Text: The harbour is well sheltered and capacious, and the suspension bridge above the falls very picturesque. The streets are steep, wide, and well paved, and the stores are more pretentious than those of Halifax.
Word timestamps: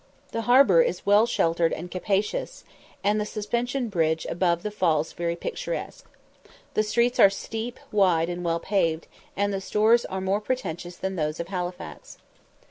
The 0.31 0.41
harbour 0.49 0.81
is 0.81 1.05
well 1.05 1.27
sheltered 1.27 1.71
and 1.71 1.91
capacious, 1.91 2.63
and 3.03 3.21
the 3.21 3.23
suspension 3.23 3.87
bridge 3.87 4.25
above 4.31 4.63
the 4.63 4.71
falls 4.71 5.13
very 5.13 5.35
picturesque. 5.35 6.07
The 6.73 6.81
streets 6.81 7.19
are 7.19 7.29
steep, 7.29 7.79
wide, 7.91 8.27
and 8.27 8.43
well 8.43 8.59
paved, 8.59 9.05
and 9.37 9.53
the 9.53 9.61
stores 9.61 10.03
are 10.05 10.19
more 10.19 10.41
pretentious 10.41 10.95
than 10.97 11.17
those 11.17 11.39
of 11.39 11.49
Halifax. 11.49 12.17